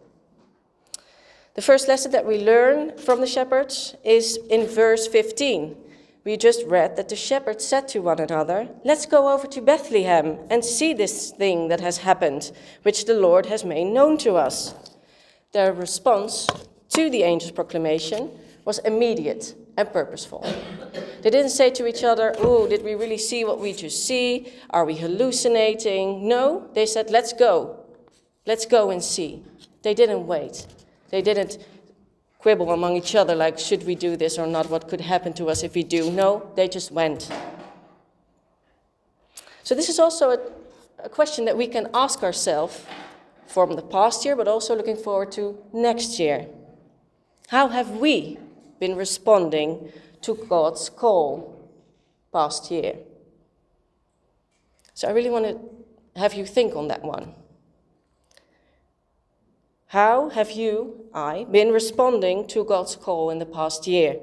The 1.58 1.64
first 1.64 1.88
lesson 1.88 2.12
that 2.12 2.28
we 2.28 2.38
learn 2.38 2.96
from 3.00 3.20
the 3.20 3.26
shepherds 3.26 3.96
is 4.04 4.38
in 4.52 4.68
verse 4.68 5.08
15. 5.08 5.76
we 6.24 6.38
just 6.38 6.64
read 6.68 6.96
that 6.96 7.10
the 7.10 7.16
shepherds 7.16 7.66
said 7.66 7.88
to 7.88 8.00
one 8.00 8.20
another, 8.20 8.70
Let's 8.86 9.08
go 9.08 9.34
over 9.34 9.48
to 9.48 9.62
Bethlehem 9.62 10.38
and 10.52 10.64
see 10.64 10.94
this 10.94 11.32
thing 11.32 11.70
that 11.70 11.80
has 11.80 11.98
happened, 11.98 12.52
which 12.84 13.06
the 13.06 13.16
Lord 13.16 13.48
has 13.48 13.66
made 13.66 13.86
known 13.86 14.20
to 14.20 14.36
us. 14.36 14.76
Their 15.52 15.74
response 15.74 16.46
to 16.90 17.10
the 17.10 17.24
angel's 17.24 17.54
proclamation 17.54 18.30
was 18.64 18.78
immediate 18.86 19.56
and 19.78 19.92
purposeful. 19.92 20.46
They 21.24 21.32
didn't 21.32 21.58
say 21.58 21.72
to 21.72 21.88
each 21.88 22.04
other, 22.04 22.36
Oh, 22.38 22.68
did 22.68 22.84
we 22.84 22.94
really 22.94 23.18
see 23.18 23.44
what 23.46 23.60
we 23.60 23.74
just 23.74 24.06
see? 24.06 24.54
Are 24.70 24.86
we 24.86 24.94
hallucinating? 24.94 26.28
No, 26.28 26.70
they 26.76 26.86
said, 26.86 27.10
Let's 27.10 27.34
go. 27.34 27.84
Let's 28.46 28.68
go 28.68 28.92
and 28.92 29.04
see. 29.04 29.42
They 29.82 29.96
didn't 29.96 30.28
wait. 30.28 30.68
They 31.10 31.22
didn't 31.22 31.58
quibble 32.40 32.72
among 32.72 32.96
each 32.96 33.16
other 33.16 33.36
like, 33.36 33.58
should 33.60 33.86
we 33.86 33.96
do 33.96 34.16
this 34.16 34.38
or 34.38 34.48
not? 34.48 34.70
What 34.70 34.88
could 34.88 35.02
happen 35.02 35.34
to 35.34 35.50
us 35.50 35.64
if 35.64 35.74
we 35.74 35.84
do? 35.84 36.12
No, 36.12 36.52
they 36.56 36.68
just 36.68 36.92
went. 36.92 37.30
So, 39.64 39.76
this 39.76 39.90
is 39.90 40.00
also 40.00 40.32
a, 40.32 40.40
a 41.04 41.10
question 41.10 41.46
that 41.46 41.58
we 41.58 41.68
can 41.68 41.90
ask 41.94 42.24
ourselves 42.24 42.86
from 43.48 43.76
the 43.76 43.82
past 43.82 44.24
year, 44.24 44.36
but 44.36 44.48
also 44.48 44.76
looking 44.76 44.96
forward 44.96 45.32
to 45.34 45.58
next 45.74 46.20
year. 46.20 46.48
How 47.50 47.68
have 47.70 47.92
we 47.92 48.38
been 48.80 48.96
responding 48.96 49.92
to 50.22 50.36
God's 50.36 50.90
call 50.90 51.70
past 52.32 52.72
year? 52.72 52.96
So, 54.94 55.08
I 55.08 55.12
really 55.12 55.30
want 55.30 55.46
to 55.46 56.20
have 56.20 56.34
you 56.34 56.46
think 56.46 56.76
on 56.76 56.88
that 56.88 57.04
one. 57.04 57.34
How 59.92 60.28
have 60.30 60.52
you, 60.52 61.06
I, 61.14 61.46
been 61.50 61.72
responding 61.72 62.46
to 62.48 62.66
God's 62.66 62.98
call 62.98 63.30
in 63.30 63.40
the 63.40 63.46
past 63.46 63.88
year? 63.88 64.18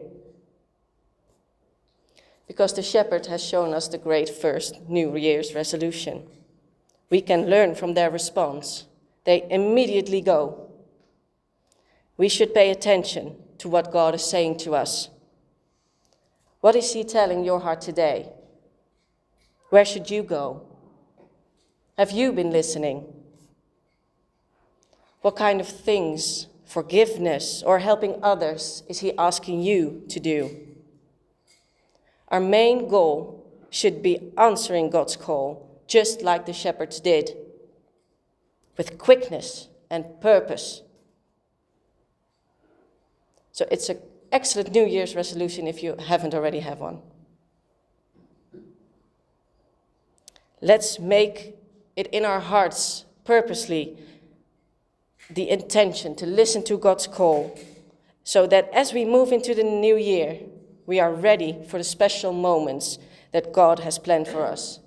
Because 2.46 2.74
the 2.74 2.82
shepherd 2.82 3.26
has 3.26 3.42
shown 3.42 3.72
us 3.72 3.88
the 3.88 3.96
great 3.96 4.28
first 4.28 4.78
New 4.88 5.16
Year's 5.16 5.54
resolution. 5.54 6.26
We 7.08 7.22
can 7.22 7.48
learn 7.48 7.74
from 7.74 7.94
their 7.94 8.10
response. 8.10 8.84
They 9.24 9.46
immediately 9.48 10.20
go. 10.20 10.68
We 12.18 12.28
should 12.28 12.52
pay 12.52 12.70
attention 12.70 13.36
to 13.56 13.68
what 13.70 13.90
God 13.90 14.14
is 14.14 14.24
saying 14.24 14.58
to 14.58 14.74
us. 14.74 15.08
What 16.60 16.76
is 16.76 16.92
He 16.92 17.04
telling 17.04 17.42
your 17.42 17.60
heart 17.60 17.80
today? 17.80 18.28
Where 19.70 19.86
should 19.86 20.10
you 20.10 20.22
go? 20.22 20.66
Have 21.96 22.10
you 22.10 22.32
been 22.32 22.50
listening? 22.50 23.13
What 25.24 25.36
kind 25.36 25.58
of 25.58 25.66
things, 25.66 26.48
forgiveness, 26.66 27.62
or 27.62 27.78
helping 27.78 28.22
others 28.22 28.82
is 28.90 28.98
He 28.98 29.16
asking 29.16 29.62
you 29.62 30.02
to 30.10 30.20
do? 30.20 30.54
Our 32.28 32.40
main 32.40 32.88
goal 32.88 33.42
should 33.70 34.02
be 34.02 34.34
answering 34.36 34.90
God's 34.90 35.16
call, 35.16 35.80
just 35.86 36.20
like 36.20 36.44
the 36.44 36.52
shepherds 36.52 37.00
did, 37.00 37.30
with 38.76 38.98
quickness 38.98 39.68
and 39.88 40.20
purpose. 40.20 40.82
So 43.52 43.66
it's 43.70 43.88
an 43.88 44.00
excellent 44.30 44.72
New 44.72 44.84
Year's 44.84 45.16
resolution 45.16 45.66
if 45.66 45.82
you 45.82 45.96
haven't 45.98 46.34
already 46.34 46.60
have 46.60 46.80
one. 46.80 47.00
Let's 50.60 50.98
make 50.98 51.54
it 51.96 52.08
in 52.08 52.26
our 52.26 52.40
hearts 52.40 53.06
purposely 53.24 53.96
the 55.30 55.48
intention 55.48 56.14
to 56.16 56.26
listen 56.26 56.62
to 56.64 56.76
God's 56.76 57.06
call 57.06 57.58
so 58.22 58.46
that 58.46 58.70
as 58.72 58.92
we 58.92 59.04
move 59.04 59.32
into 59.32 59.54
the 59.54 59.62
new 59.62 59.96
year, 59.96 60.40
we 60.86 61.00
are 61.00 61.12
ready 61.12 61.56
for 61.68 61.78
the 61.78 61.84
special 61.84 62.32
moments 62.32 62.98
that 63.32 63.52
God 63.52 63.80
has 63.80 63.98
planned 63.98 64.28
for 64.28 64.44
us. 64.44 64.80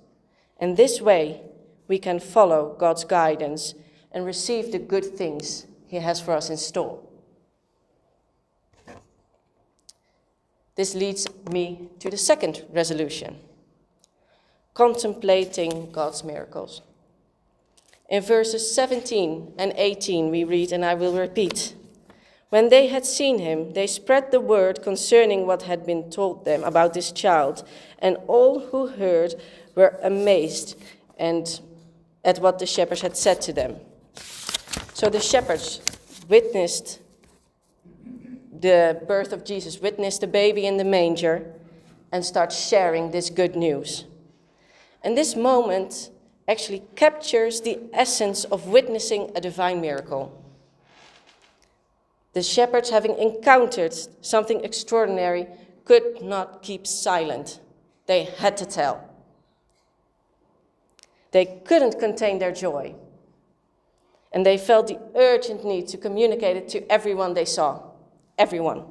And 0.58 0.76
this 0.76 1.00
way, 1.00 1.42
we 1.86 1.98
can 1.98 2.20
follow 2.20 2.76
God's 2.78 3.04
guidance 3.04 3.74
and 4.12 4.24
receive 4.24 4.72
the 4.72 4.78
good 4.78 5.04
things 5.16 5.66
He 5.86 5.96
has 5.96 6.20
for 6.20 6.32
us 6.32 6.50
in 6.50 6.56
store. 6.56 7.00
This 10.74 10.94
leads 10.94 11.26
me 11.50 11.88
to 11.98 12.10
the 12.10 12.16
second 12.16 12.64
resolution 12.72 13.36
contemplating 14.78 15.90
God's 15.90 16.22
miracles. 16.22 16.82
In 18.08 18.22
verses 18.22 18.74
17 18.74 19.54
and 19.58 19.72
18, 19.76 20.30
we 20.30 20.44
read, 20.44 20.72
and 20.72 20.84
I 20.84 20.94
will 20.94 21.12
repeat 21.12 21.74
When 22.48 22.70
they 22.70 22.86
had 22.86 23.04
seen 23.04 23.38
him, 23.38 23.74
they 23.74 23.86
spread 23.86 24.30
the 24.30 24.40
word 24.40 24.82
concerning 24.82 25.46
what 25.46 25.62
had 25.62 25.84
been 25.84 26.10
told 26.10 26.46
them 26.46 26.64
about 26.64 26.94
this 26.94 27.12
child, 27.12 27.68
and 27.98 28.16
all 28.26 28.60
who 28.60 28.86
heard 28.86 29.34
were 29.74 29.98
amazed 30.02 30.80
and 31.18 31.60
at 32.24 32.38
what 32.38 32.58
the 32.58 32.66
shepherds 32.66 33.02
had 33.02 33.16
said 33.16 33.42
to 33.42 33.52
them. 33.52 33.76
So 34.94 35.10
the 35.10 35.20
shepherds 35.20 35.82
witnessed 36.28 37.00
the 38.58 39.02
birth 39.06 39.32
of 39.32 39.44
Jesus, 39.44 39.80
witnessed 39.80 40.22
the 40.22 40.26
baby 40.26 40.66
in 40.66 40.78
the 40.78 40.84
manger, 40.84 41.52
and 42.10 42.24
start 42.24 42.50
sharing 42.50 43.10
this 43.10 43.28
good 43.28 43.54
news. 43.54 44.04
And 45.04 45.16
this 45.16 45.36
moment 45.36 46.10
actually 46.48 46.82
captures 46.96 47.60
the 47.60 47.78
essence 47.92 48.44
of 48.44 48.66
witnessing 48.66 49.30
a 49.36 49.40
divine 49.40 49.80
miracle. 49.80 50.32
The 52.32 52.42
shepherds, 52.42 52.90
having 52.90 53.16
encountered 53.18 53.94
something 54.22 54.64
extraordinary, 54.64 55.46
could 55.84 56.22
not 56.22 56.62
keep 56.62 56.86
silent. 56.86 57.60
They 58.06 58.24
had 58.24 58.56
to 58.56 58.66
tell. 58.66 59.04
They 61.30 61.60
couldn't 61.64 61.98
contain 61.98 62.38
their 62.38 62.52
joy. 62.52 62.94
And 64.32 64.44
they 64.44 64.58
felt 64.58 64.88
the 64.88 64.98
urgent 65.14 65.64
need 65.64 65.88
to 65.88 65.98
communicate 65.98 66.56
it 66.56 66.68
to 66.70 66.92
everyone 66.92 67.34
they 67.34 67.44
saw. 67.44 67.82
Everyone. 68.38 68.84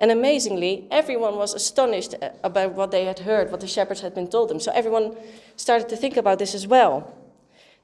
And 0.00 0.10
amazingly, 0.12 0.86
everyone 0.90 1.36
was 1.36 1.54
astonished 1.54 2.14
about 2.44 2.74
what 2.74 2.92
they 2.92 3.04
had 3.04 3.20
heard, 3.20 3.50
what 3.50 3.60
the 3.60 3.66
shepherds 3.66 4.00
had 4.00 4.14
been 4.14 4.28
told 4.28 4.48
them. 4.48 4.60
So 4.60 4.70
everyone 4.72 5.16
started 5.56 5.88
to 5.88 5.96
think 5.96 6.16
about 6.16 6.38
this 6.38 6.54
as 6.54 6.66
well. 6.66 7.12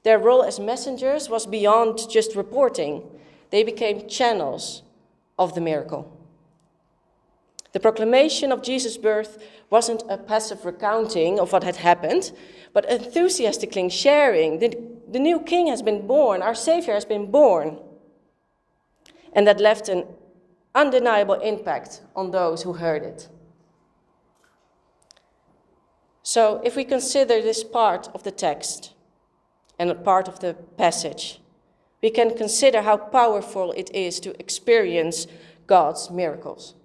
Their 0.03 0.19
role 0.19 0.43
as 0.43 0.59
messengers 0.59 1.29
was 1.29 1.45
beyond 1.45 2.09
just 2.09 2.35
reporting, 2.35 3.03
they 3.49 3.63
became 3.63 4.07
channels 4.07 4.83
of 5.37 5.55
the 5.55 5.61
miracle. 5.61 6.11
The 7.73 7.79
proclamation 7.81 8.53
of 8.53 8.63
Jesus' 8.63 8.97
birth 8.97 9.37
wasn't 9.69 10.03
a 10.07 10.17
passive 10.17 10.63
recounting 10.63 11.39
of 11.39 11.51
what 11.51 11.63
had 11.63 11.75
happened, 11.75 12.31
but 12.71 12.89
enthusiastically 12.89 13.89
sharing 13.89 14.59
the, 14.59 14.77
the 15.11 15.19
new 15.19 15.41
king 15.41 15.67
has 15.67 15.81
been 15.81 16.07
born, 16.07 16.41
our 16.41 16.55
Savior 16.55 16.93
has 16.93 17.03
been 17.03 17.29
born. 17.29 17.79
And 19.33 19.45
that 19.47 19.59
left 19.59 19.89
an 19.89 20.05
undeniable 20.75 21.35
impact 21.35 22.01
on 22.15 22.31
those 22.31 22.63
who 22.63 22.73
heard 22.73 23.03
it. 23.03 23.29
So, 26.21 26.61
if 26.63 26.75
we 26.75 26.83
consider 26.83 27.41
this 27.41 27.63
part 27.63 28.09
of 28.13 28.23
the 28.23 28.31
text 28.31 28.93
and 29.79 29.89
a 29.89 29.95
part 29.95 30.27
of 30.27 30.39
the 30.39 30.53
passage, 30.53 31.39
we 32.01 32.09
can 32.09 32.35
consider 32.35 32.81
how 32.81 32.97
powerful 32.97 33.71
it 33.71 33.89
is 33.93 34.19
to 34.21 34.39
experience 34.39 35.27
God's 35.67 36.11
miracles. 36.11 36.75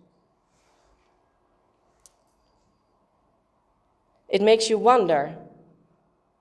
It 4.29 4.43
makes 4.43 4.71
you 4.71 4.79
wonder 4.79 5.37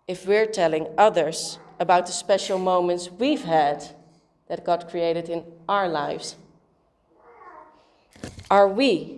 if 0.07 0.27
we're 0.27 0.45
telling 0.45 0.87
others 0.97 1.57
about 1.79 2.05
the 2.05 2.11
special 2.11 2.59
moments 2.59 3.09
we've 3.09 3.43
had 3.43 3.83
that 4.47 4.63
God 4.65 4.87
created 4.89 5.29
in 5.29 5.43
our 5.67 5.87
lives. 5.87 6.35
Are 8.49 8.67
we 8.67 9.17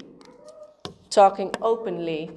talking 1.09 1.51
openly 1.61 2.31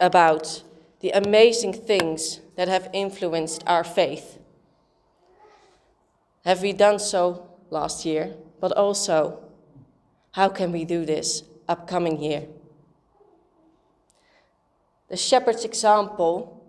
about 0.00 0.62
the 1.00 1.10
amazing 1.10 1.72
things 1.72 2.40
that 2.56 2.68
have 2.68 2.88
influenced 2.92 3.62
our 3.66 3.84
faith? 3.84 4.38
Have 6.44 6.62
we 6.62 6.72
done 6.72 6.98
so 6.98 7.48
last 7.70 8.04
year? 8.04 8.34
But 8.60 8.72
also, 8.72 9.42
how 10.32 10.48
can 10.48 10.72
we 10.72 10.84
do 10.84 11.04
this 11.04 11.44
upcoming 11.68 12.22
year? 12.22 12.46
The 15.08 15.16
shepherd's 15.16 15.64
example 15.64 16.64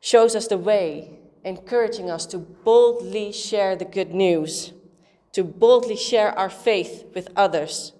shows 0.00 0.34
us 0.34 0.48
the 0.48 0.58
way, 0.58 1.18
encouraging 1.44 2.10
us 2.10 2.26
to 2.26 2.38
boldly 2.38 3.32
share 3.32 3.76
the 3.76 3.84
good 3.84 4.14
news, 4.14 4.72
to 5.36 5.44
boldly 5.44 5.96
share 5.96 6.36
our 6.38 6.50
faith 6.50 7.04
with 7.14 7.28
others 7.36 7.92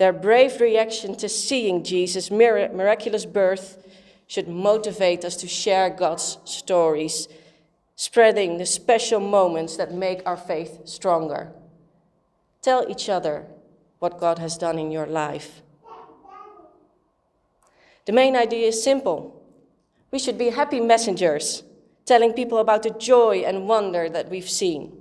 their 0.00 0.14
brave 0.14 0.62
reaction 0.62 1.14
to 1.14 1.28
seeing 1.28 1.84
Jesus' 1.84 2.30
miraculous 2.30 3.26
birth 3.26 3.86
should 4.26 4.48
motivate 4.48 5.26
us 5.26 5.36
to 5.36 5.46
share 5.46 5.90
God's 5.90 6.38
stories, 6.46 7.28
spreading 7.96 8.56
the 8.56 8.64
special 8.64 9.20
moments 9.20 9.76
that 9.76 9.92
make 9.92 10.22
our 10.24 10.38
faith 10.38 10.88
stronger. 10.88 11.52
Tell 12.62 12.88
each 12.88 13.10
other 13.10 13.44
what 13.98 14.18
God 14.18 14.38
has 14.38 14.56
done 14.56 14.78
in 14.78 14.90
your 14.90 15.04
life. 15.04 15.60
The 18.06 18.12
main 18.12 18.36
idea 18.36 18.68
is 18.68 18.82
simple 18.82 19.44
we 20.10 20.18
should 20.18 20.38
be 20.38 20.48
happy 20.48 20.80
messengers, 20.80 21.62
telling 22.06 22.32
people 22.32 22.56
about 22.56 22.84
the 22.84 22.96
joy 22.98 23.44
and 23.44 23.68
wonder 23.68 24.08
that 24.08 24.30
we've 24.30 24.48
seen. 24.48 24.99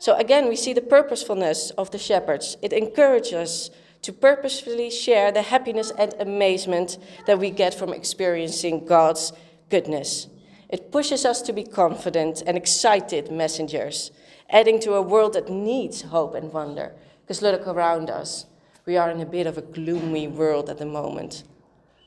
So 0.00 0.16
again, 0.16 0.48
we 0.48 0.56
see 0.56 0.72
the 0.72 0.80
purposefulness 0.80 1.72
of 1.72 1.90
the 1.90 1.98
shepherds. 1.98 2.56
It 2.62 2.72
encourages 2.72 3.34
us 3.34 3.70
to 4.00 4.14
purposefully 4.14 4.90
share 4.90 5.30
the 5.30 5.42
happiness 5.42 5.92
and 5.96 6.14
amazement 6.18 6.96
that 7.26 7.38
we 7.38 7.50
get 7.50 7.74
from 7.74 7.92
experiencing 7.92 8.86
God's 8.86 9.34
goodness. 9.68 10.26
It 10.70 10.90
pushes 10.90 11.26
us 11.26 11.42
to 11.42 11.52
be 11.52 11.64
confident 11.64 12.42
and 12.46 12.56
excited 12.56 13.30
messengers, 13.30 14.10
adding 14.48 14.80
to 14.80 14.94
a 14.94 15.02
world 15.02 15.34
that 15.34 15.50
needs 15.50 16.00
hope 16.00 16.34
and 16.34 16.50
wonder. 16.50 16.94
Because 17.20 17.42
look 17.42 17.66
around 17.66 18.08
us, 18.08 18.46
we 18.86 18.96
are 18.96 19.10
in 19.10 19.20
a 19.20 19.26
bit 19.26 19.46
of 19.46 19.58
a 19.58 19.62
gloomy 19.62 20.28
world 20.28 20.70
at 20.70 20.78
the 20.78 20.86
moment. 20.86 21.44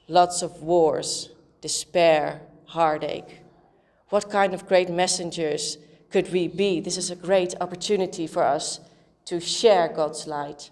Lots 0.07 0.41
of 0.41 0.63
wars, 0.63 1.29
despair, 1.61 2.41
heartache. 2.65 3.41
What 4.09 4.31
kind 4.31 4.55
of 4.55 4.67
great 4.67 4.89
messengers 4.89 5.77
could 6.13 6.31
we 6.31 6.47
be? 6.47 6.79
This 6.79 6.95
is 6.95 7.09
a 7.09 7.15
great 7.15 7.55
opportunity 7.59 8.27
for 8.27 8.43
us 8.43 8.79
to 9.25 9.39
share 9.39 9.87
God's 9.87 10.27
light. 10.27 10.69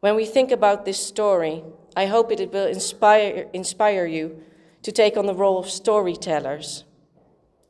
When 0.00 0.16
we 0.16 0.26
think 0.26 0.50
about 0.50 0.84
this 0.84 1.02
story, 1.02 1.64
I 1.96 2.04
hope 2.04 2.30
it 2.30 2.52
will 2.52 2.66
inspire, 2.66 3.48
inspire 3.54 4.04
you 4.04 4.42
to 4.82 4.92
take 4.92 5.16
on 5.16 5.24
the 5.24 5.34
role 5.34 5.58
of 5.58 5.70
storytellers, 5.70 6.84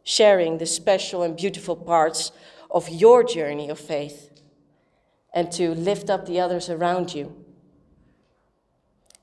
sharing 0.03 0.59
the 0.59 0.67
special 0.67 1.23
and 1.23 1.37
beautiful 1.37 1.77
parts 1.77 2.33
of 2.73 2.89
your 2.89 3.23
journey 3.23 3.69
of 3.69 3.79
faith, 3.79 4.43
and 5.33 5.53
to 5.53 5.77
lift 5.77 6.11
up 6.11 6.27
the 6.27 6.41
others 6.41 6.69
around 6.69 7.15
you. 7.15 7.40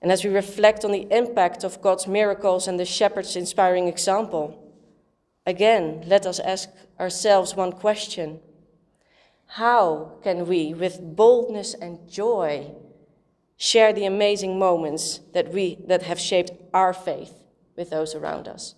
And 0.02 0.12
as 0.12 0.24
we 0.24 0.30
reflect 0.30 0.86
on 0.86 0.92
the 0.92 1.08
impact 1.12 1.64
of 1.64 1.82
God's 1.82 2.08
miracles 2.08 2.68
and 2.68 2.80
the 2.80 2.86
shepherd's 2.86 3.36
inspiring 3.36 3.88
example, 3.88 4.74
again, 5.46 6.04
let 6.06 6.26
us 6.26 6.40
ask 6.40 6.70
ourselves 7.00 7.56
one 7.56 7.72
question 7.72 8.40
How 9.48 10.14
can 10.24 10.46
we, 10.46 10.74
with 10.74 11.16
boldness 11.16 11.74
and 11.74 12.08
joy, 12.10 12.72
share 13.58 13.92
the 13.92 14.06
amazing 14.06 14.60
moments 14.60 15.22
that, 15.34 15.52
we, 15.52 15.80
that 15.88 16.04
have 16.04 16.20
shaped 16.20 16.52
our 16.74 16.94
faith 16.94 17.34
with 17.76 17.90
those 17.90 18.14
around 18.14 18.48
us? 18.48 18.76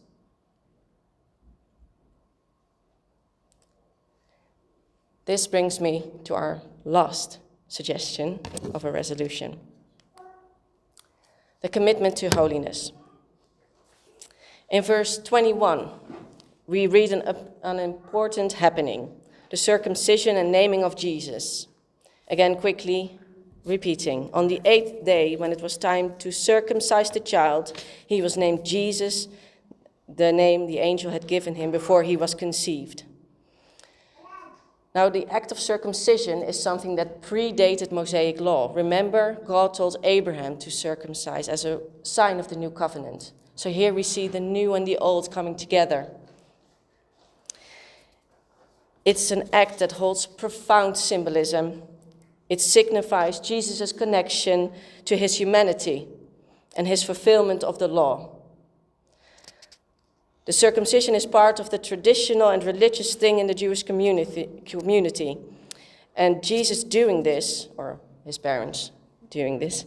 This 5.26 5.48
brings 5.48 5.82
me 5.82 6.10
to 6.24 6.34
our 6.34 6.62
last 6.86 7.40
suggestion 7.68 8.40
of 8.74 8.84
a 8.84 8.92
resolution 8.92 9.60
the 11.62 11.70
commitment 11.70 12.16
to 12.18 12.30
holiness. 12.30 12.92
In 14.70 14.84
verse 14.84 15.18
21, 15.18 15.90
we 16.68 16.88
read 16.88 17.12
an, 17.12 17.24
an 17.64 17.80
important 17.80 18.54
happening 18.54 19.12
the 19.50 19.58
circumcision 19.58 20.38
and 20.38 20.52
naming 20.52 20.84
of 20.84 20.96
Jesus. 20.96 21.68
Again, 22.28 22.56
quickly 22.56 23.20
repeating. 23.66 24.30
On 24.34 24.48
the 24.48 24.62
eighth 24.64 25.04
day, 25.06 25.36
when 25.36 25.52
it 25.52 25.62
was 25.62 25.78
time 25.78 26.16
to 26.20 26.32
circumcise 26.32 27.10
the 27.10 27.20
child, 27.20 27.74
he 28.06 28.22
was 28.22 28.38
named 28.38 28.64
Jesus, 28.64 29.28
the 30.08 30.32
name 30.32 30.68
the 30.68 30.80
angel 30.80 31.12
had 31.12 31.28
given 31.28 31.56
him 31.56 31.72
before 31.72 32.04
he 32.04 32.16
was 32.16 32.36
conceived. 32.36 33.04
Now, 34.96 35.08
the 35.08 35.28
act 35.28 35.52
of 35.52 35.60
circumcision 35.60 36.42
is 36.42 36.62
something 36.62 36.96
that 36.96 37.22
predated 37.22 37.92
Mosaic 37.92 38.42
law. 38.42 38.72
Remember, 38.74 39.38
God 39.46 39.76
told 39.76 39.98
Abraham 40.04 40.58
to 40.58 40.72
circumcise 40.72 41.48
as 41.48 41.64
a 41.64 41.82
sign 42.02 42.40
of 42.40 42.48
the 42.48 42.56
new 42.56 42.72
covenant. 42.72 43.32
So 43.56 43.70
here 43.70 43.94
we 43.94 44.04
see 44.04 44.28
the 44.28 44.40
new 44.40 44.74
and 44.74 44.88
the 44.88 44.98
old 44.98 45.32
coming 45.32 45.56
together. 45.56 46.10
It's 49.06 49.32
an 49.32 49.48
act 49.54 49.80
that 49.80 49.94
holds 49.94 50.26
profound 50.26 50.98
symbolism. 50.98 51.84
It 52.50 52.60
signifies 52.60 53.40
Jesus' 53.40 53.92
connection 53.92 54.72
to 55.06 55.16
his 55.16 55.40
humanity 55.40 56.08
and 56.76 56.88
his 56.88 57.04
fulfillment 57.04 57.64
of 57.64 57.78
the 57.78 57.88
law. 57.88 58.39
The 60.50 60.54
circumcision 60.54 61.14
is 61.14 61.28
part 61.28 61.60
of 61.60 61.70
the 61.70 61.78
traditional 61.78 62.50
and 62.50 62.64
religious 62.64 63.14
thing 63.14 63.38
in 63.38 63.46
the 63.46 63.54
Jewish 63.54 63.84
community, 63.84 64.50
community. 64.66 65.38
And 66.16 66.42
Jesus 66.42 66.84
doing 66.84 67.22
this, 67.22 67.68
or 67.78 68.00
his 68.26 68.40
parents 68.40 68.90
doing 69.30 69.60
this, 69.60 69.86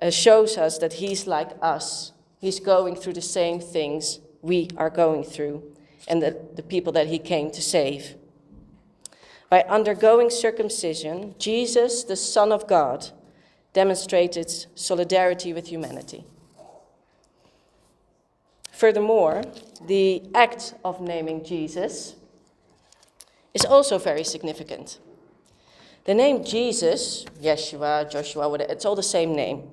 uh, 0.00 0.10
shows 0.10 0.56
us 0.56 0.78
that 0.78 0.92
he's 0.92 1.26
like 1.26 1.50
us. 1.60 2.12
He's 2.38 2.60
going 2.60 2.94
through 2.94 3.14
the 3.14 3.20
same 3.20 3.58
things 3.58 4.20
we 4.40 4.68
are 4.76 4.88
going 4.88 5.24
through 5.24 5.64
and 6.06 6.22
the, 6.22 6.40
the 6.54 6.62
people 6.62 6.92
that 6.92 7.08
he 7.08 7.18
came 7.18 7.50
to 7.50 7.60
save. 7.60 8.14
By 9.50 9.62
undergoing 9.62 10.30
circumcision, 10.30 11.34
Jesus, 11.40 12.04
the 12.04 12.14
Son 12.14 12.52
of 12.52 12.68
God, 12.68 13.08
demonstrated 13.72 14.48
solidarity 14.76 15.52
with 15.52 15.66
humanity. 15.66 16.24
Furthermore, 18.82 19.44
the 19.86 20.24
act 20.34 20.74
of 20.84 21.00
naming 21.00 21.44
Jesus 21.44 22.16
is 23.54 23.64
also 23.64 23.96
very 23.96 24.24
significant. 24.24 24.98
The 26.04 26.14
name 26.14 26.42
Jesus, 26.42 27.24
Yeshua, 27.40 28.10
Joshua, 28.10 28.52
it's 28.54 28.84
all 28.84 28.96
the 28.96 29.02
same 29.04 29.36
name. 29.36 29.70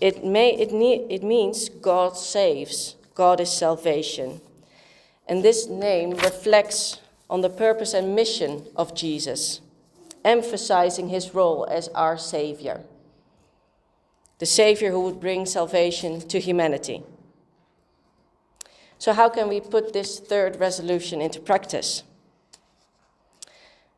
It, 0.00 0.24
may, 0.24 0.56
it, 0.56 0.72
ne- 0.72 1.06
it 1.08 1.22
means 1.22 1.68
God 1.68 2.16
saves, 2.16 2.96
God 3.14 3.38
is 3.38 3.52
salvation. 3.52 4.40
And 5.28 5.44
this 5.44 5.68
name 5.68 6.10
reflects 6.10 6.98
on 7.30 7.42
the 7.42 7.48
purpose 7.48 7.94
and 7.94 8.16
mission 8.16 8.66
of 8.74 8.92
Jesus, 8.92 9.60
emphasizing 10.24 11.10
his 11.10 11.32
role 11.32 11.64
as 11.70 11.86
our 11.94 12.18
Savior, 12.18 12.80
the 14.40 14.46
Savior 14.46 14.90
who 14.90 15.02
would 15.02 15.20
bring 15.20 15.46
salvation 15.46 16.20
to 16.26 16.40
humanity. 16.40 17.04
So, 18.98 19.12
how 19.12 19.28
can 19.28 19.48
we 19.48 19.60
put 19.60 19.92
this 19.92 20.18
third 20.18 20.58
resolution 20.58 21.20
into 21.20 21.40
practice? 21.40 22.02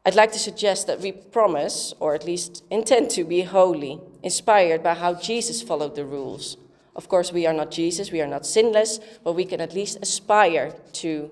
I'd 0.05 0.15
like 0.15 0.33
to 0.33 0.39
suggest 0.39 0.87
that 0.87 1.01
we 1.01 1.13
promise, 1.13 1.93
or 2.01 2.15
at 2.15 2.25
least 2.25 2.65
intend 2.71 3.11
to 3.11 3.25
be 3.25 3.43
holy, 3.43 4.01
inspired 4.23 4.83
by 4.83 4.95
how 4.95 5.15
Jesus 5.15 5.61
followed 5.61 5.95
the 5.95 6.05
rules. 6.05 6.57
Of 6.97 7.09
course, 7.09 7.33
we 7.33 7.47
are 7.47 7.53
not 7.53 7.71
Jesus, 7.71 8.11
we 8.11 8.21
are 8.21 8.27
not 8.27 8.47
sinless, 8.47 9.01
but 9.23 9.35
we 9.35 9.45
can 9.45 9.61
at 9.61 9.75
least 9.75 9.99
aspire 10.01 10.75
to 10.95 11.31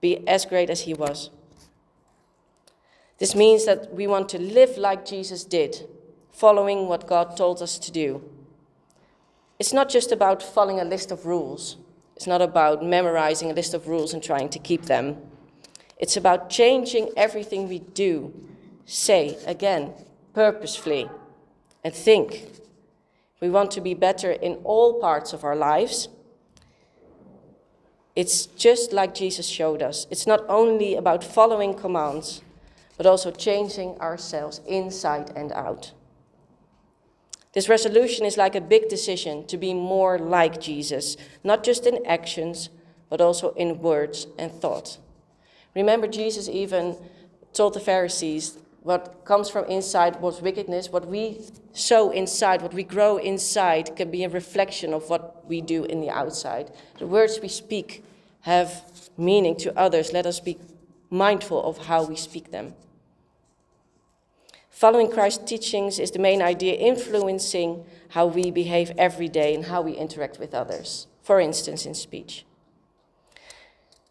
be 0.00 0.26
as 0.26 0.46
great 0.46 0.70
as 0.70 0.80
he 0.80 0.94
was. 0.94 1.30
This 3.18 3.34
means 3.34 3.64
that 3.66 3.92
we 3.94 4.06
want 4.06 4.28
to 4.30 4.38
live 4.38 4.76
like 4.76 5.06
Jesus 5.06 5.44
did, 5.44 5.88
following 6.32 6.88
what 6.88 7.06
God 7.06 7.36
told 7.36 7.62
us 7.62 7.78
to 7.78 7.92
do. 7.92 8.22
It's 9.58 9.72
not 9.72 9.88
just 9.88 10.12
about 10.12 10.42
following 10.42 10.80
a 10.80 10.84
list 10.84 11.10
of 11.10 11.24
rules. 11.24 11.76
It's 12.16 12.26
not 12.26 12.40
about 12.40 12.82
memorizing 12.82 13.50
a 13.50 13.54
list 13.54 13.74
of 13.74 13.88
rules 13.88 14.14
and 14.14 14.22
trying 14.22 14.48
to 14.48 14.58
keep 14.58 14.86
them. 14.86 15.18
It's 15.98 16.16
about 16.16 16.48
changing 16.48 17.10
everything 17.16 17.68
we 17.68 17.78
do, 17.78 18.32
say 18.86 19.38
again, 19.46 19.92
purposefully, 20.32 21.08
and 21.84 21.94
think. 21.94 22.48
We 23.40 23.50
want 23.50 23.70
to 23.72 23.80
be 23.82 23.94
better 23.94 24.32
in 24.32 24.54
all 24.64 24.98
parts 24.98 25.34
of 25.34 25.44
our 25.44 25.54
lives. 25.54 26.08
It's 28.14 28.46
just 28.46 28.94
like 28.94 29.14
Jesus 29.14 29.46
showed 29.46 29.82
us. 29.82 30.06
It's 30.10 30.26
not 30.26 30.40
only 30.48 30.94
about 30.94 31.22
following 31.22 31.74
commands, 31.74 32.40
but 32.96 33.04
also 33.04 33.30
changing 33.30 34.00
ourselves 34.00 34.62
inside 34.66 35.32
and 35.36 35.52
out. 35.52 35.92
This 37.56 37.70
resolution 37.70 38.26
is 38.26 38.36
like 38.36 38.54
a 38.54 38.60
big 38.60 38.90
decision 38.90 39.46
to 39.46 39.56
be 39.56 39.72
more 39.72 40.18
like 40.18 40.60
Jesus, 40.60 41.16
not 41.42 41.64
just 41.64 41.86
in 41.86 42.04
actions, 42.04 42.68
but 43.08 43.22
also 43.22 43.54
in 43.54 43.80
words 43.80 44.26
and 44.38 44.52
thought. 44.52 44.98
Remember, 45.74 46.06
Jesus 46.06 46.50
even 46.50 46.98
told 47.54 47.72
the 47.72 47.80
Pharisees 47.80 48.58
what 48.82 49.24
comes 49.24 49.48
from 49.48 49.64
inside 49.70 50.20
was 50.20 50.42
wickedness. 50.42 50.90
What 50.90 51.08
we 51.08 51.40
sow 51.72 52.10
inside, 52.10 52.60
what 52.60 52.74
we 52.74 52.84
grow 52.84 53.16
inside, 53.16 53.96
can 53.96 54.10
be 54.10 54.24
a 54.24 54.28
reflection 54.28 54.92
of 54.92 55.08
what 55.08 55.48
we 55.48 55.62
do 55.62 55.84
in 55.84 56.02
the 56.02 56.10
outside. 56.10 56.70
The 56.98 57.06
words 57.06 57.40
we 57.40 57.48
speak 57.48 58.04
have 58.42 58.84
meaning 59.16 59.56
to 59.60 59.74
others. 59.78 60.12
Let 60.12 60.26
us 60.26 60.40
be 60.40 60.58
mindful 61.08 61.64
of 61.64 61.86
how 61.86 62.04
we 62.04 62.16
speak 62.16 62.50
them. 62.50 62.74
Following 64.76 65.10
Christ's 65.10 65.48
teachings 65.48 65.98
is 65.98 66.10
the 66.10 66.18
main 66.18 66.42
idea 66.42 66.74
influencing 66.74 67.86
how 68.10 68.26
we 68.26 68.50
behave 68.50 68.92
every 68.98 69.26
day 69.26 69.54
and 69.54 69.64
how 69.64 69.80
we 69.80 69.92
interact 69.92 70.38
with 70.38 70.52
others, 70.52 71.06
for 71.22 71.40
instance, 71.40 71.86
in 71.86 71.94
speech. 71.94 72.44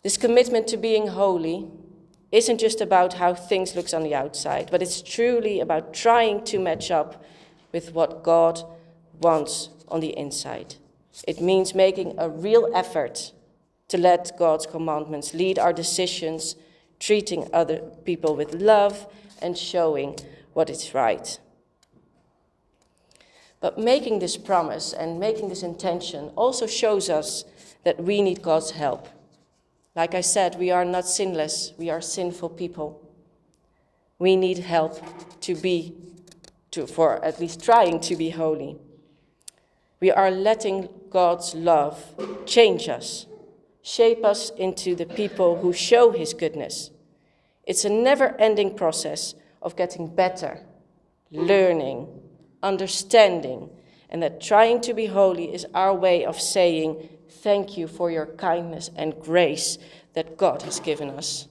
This 0.02 0.18
commitment 0.18 0.68
to 0.70 0.78
being 0.78 1.10
holy 1.10 1.68
isn't 2.32 2.60
just 2.60 2.82
about 2.82 3.14
how 3.14 3.36
things 3.36 3.76
looks 3.76 3.94
on 3.94 4.02
the 4.02 4.16
outside, 4.16 4.70
but 4.72 4.82
it's 4.82 5.04
truly 5.04 5.60
about 5.60 5.94
trying 5.94 6.44
to 6.46 6.58
match 6.58 6.90
up 6.90 7.24
with 7.72 7.94
what 7.94 8.24
God 8.24 8.64
wants 9.22 9.70
on 9.88 10.00
the 10.00 10.18
inside. 10.18 10.74
It 11.28 11.40
means 11.40 11.76
making 11.76 12.16
a 12.18 12.28
real 12.28 12.72
effort 12.74 13.34
to 13.90 14.00
let 14.00 14.32
God's 14.36 14.66
commandments 14.66 15.36
lead 15.36 15.60
our 15.60 15.74
decisions, 15.74 16.56
treating 17.00 17.48
other 17.54 17.82
people 18.04 18.36
with 18.36 18.56
love, 18.56 19.06
and 19.44 19.56
showing 19.56 20.18
what 20.56 20.70
is 20.70 20.94
right. 20.94 21.38
But 23.60 23.78
making 23.78 24.20
this 24.20 24.38
promise 24.38 24.94
and 24.94 25.20
making 25.20 25.50
this 25.50 25.64
intention 25.64 26.32
also 26.38 26.66
shows 26.66 27.10
us 27.10 27.44
that 27.84 28.02
we 28.02 28.22
need 28.22 28.42
God's 28.42 28.72
help. 28.72 29.10
Like 29.98 30.16
I 30.16 30.22
said, 30.22 30.58
we 30.58 30.72
are 30.72 30.86
not 30.86 31.08
sinless, 31.08 31.74
we 31.78 31.90
are 31.90 32.00
sinful 32.00 32.50
people. 32.50 33.02
We 34.18 34.38
need 34.38 34.60
help 34.60 35.04
to 35.42 35.56
be, 35.56 35.94
to, 36.72 36.88
for 36.88 37.24
at 37.24 37.42
least 37.42 37.62
trying 37.62 38.00
to 38.00 38.16
be 38.16 38.30
holy. 38.30 38.78
We 40.00 40.10
are 40.10 40.32
letting 40.32 40.88
God's 41.10 41.54
love 41.54 42.16
change 42.46 42.88
us, 42.88 43.26
shape 43.82 44.24
us 44.24 44.52
into 44.52 44.96
the 44.96 45.06
people 45.06 45.58
who 45.58 45.74
show 45.74 46.12
His 46.12 46.34
goodness. 46.34 46.92
It's 47.66 47.84
a 47.84 47.90
never 47.90 48.40
ending 48.40 48.76
process 48.76 49.36
of 49.66 49.76
getting 49.76 50.08
better, 50.08 50.60
learning, 51.32 52.08
understanding, 52.64 53.70
and 54.10 54.24
that 54.24 54.40
trying 54.40 54.80
to 54.82 54.94
be 54.94 55.08
holy 55.08 55.54
is 55.54 55.66
our 55.74 55.94
way 55.94 56.24
of 56.24 56.40
saying, 56.40 57.10
Thank 57.28 57.78
you 57.78 57.88
for 57.88 58.10
your 58.10 58.28
kindness 58.28 58.90
and 58.96 59.20
grace 59.20 59.78
that 60.14 60.38
God 60.38 60.62
has 60.62 60.80
given 60.80 61.10
us. 61.10 61.48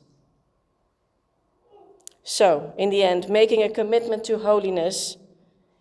So, 2.22 2.72
in 2.78 2.90
the 2.90 3.02
end, 3.02 3.28
making 3.28 3.62
a 3.62 3.68
commitment 3.68 4.24
to 4.24 4.38
holiness 4.38 5.18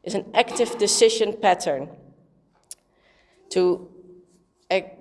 is 0.04 0.14
an 0.14 0.26
active 0.34 0.78
decision 0.78 1.38
pattern 1.42 1.90
to, 3.52 3.90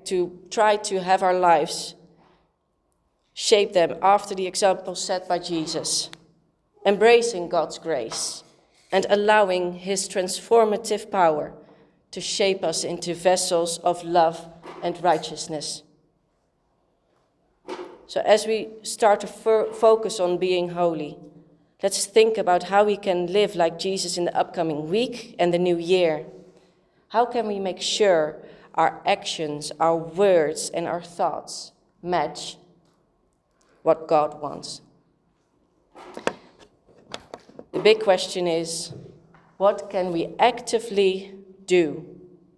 to 0.04 0.38
try 0.50 0.76
to 0.76 1.00
have 1.00 1.22
our 1.22 1.34
lives 1.34 1.94
shape 3.34 3.72
them 3.72 3.96
after 4.02 4.34
the 4.34 4.46
example 4.46 4.94
set 4.94 5.28
by 5.28 5.38
Jesus, 5.38 6.10
embracing 6.84 7.48
God's 7.48 7.78
grace 7.78 8.42
and 8.90 9.06
allowing 9.08 9.74
His 9.74 10.08
transformative 10.08 11.10
power 11.10 11.52
to 12.10 12.20
shape 12.20 12.62
us 12.62 12.84
into 12.84 13.14
vessels 13.14 13.78
of 13.78 14.04
love 14.04 14.46
and 14.82 15.02
righteousness. 15.02 15.82
So, 18.06 18.20
as 18.26 18.46
we 18.46 18.68
start 18.82 19.20
to 19.20 19.26
focus 19.26 20.20
on 20.20 20.36
being 20.36 20.70
holy, 20.70 21.16
let's 21.82 22.04
think 22.04 22.36
about 22.36 22.64
how 22.64 22.84
we 22.84 22.98
can 22.98 23.26
live 23.26 23.56
like 23.56 23.78
Jesus 23.78 24.18
in 24.18 24.26
the 24.26 24.36
upcoming 24.36 24.90
week 24.90 25.34
and 25.38 25.54
the 25.54 25.58
new 25.58 25.78
year. 25.78 26.26
How 27.08 27.24
can 27.24 27.46
we 27.46 27.58
make 27.58 27.80
sure 27.80 28.36
our 28.74 29.00
actions, 29.06 29.72
our 29.80 29.96
words, 29.96 30.68
and 30.70 30.86
our 30.86 31.02
thoughts 31.02 31.72
match 32.02 32.58
what 33.82 34.06
God 34.06 34.42
wants? 34.42 34.82
The 37.72 37.80
big 37.80 38.00
question 38.00 38.46
is 38.46 38.92
what 39.56 39.88
can 39.88 40.12
we 40.12 40.34
actively 40.38 41.34
do 41.64 42.04